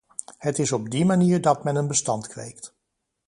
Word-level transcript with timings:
Het 0.37 0.59
is 0.59 0.71
op 0.71 0.89
die 0.91 1.05
manier 1.05 1.41
dat 1.41 1.63
men 1.63 1.75
een 1.75 1.87
bestand 1.87 2.27
kweekt. 2.27 2.73